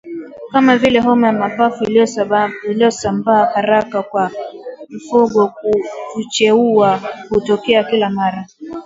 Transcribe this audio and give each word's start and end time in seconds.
kama 0.51 0.77
vile 0.77 0.99
Homa 1.01 1.27
ya 1.27 1.33
Mapafu 1.33 1.83
inayosambaa 2.71 3.45
haraka 3.45 4.03
kwa 4.03 4.31
mifugo 4.89 5.53
kucheua 6.13 6.99
hutokea 7.29 7.83
kila 7.83 8.09
mara 8.09 8.47